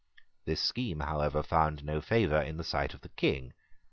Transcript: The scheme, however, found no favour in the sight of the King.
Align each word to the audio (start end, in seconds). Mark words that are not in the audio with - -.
The 0.45 0.55
scheme, 0.55 1.01
however, 1.01 1.43
found 1.43 1.83
no 1.85 2.01
favour 2.01 2.41
in 2.41 2.57
the 2.57 2.63
sight 2.63 2.95
of 2.95 3.01
the 3.01 3.09
King. 3.09 3.53